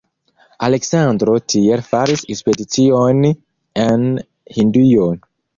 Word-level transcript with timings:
Aleksandro 0.67 1.35
tiele 1.53 1.85
faris 1.91 2.25
ekspedicion 2.37 3.21
en 3.85 4.11
Hindion. 4.57 5.25